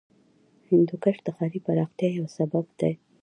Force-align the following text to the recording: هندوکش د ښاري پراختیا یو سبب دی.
هندوکش 0.69 1.17
د 1.25 1.27
ښاري 1.35 1.59
پراختیا 1.65 2.09
یو 2.17 2.25
سبب 2.37 2.65
دی. 2.79 2.93